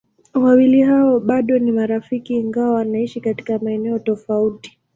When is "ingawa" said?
2.33-2.73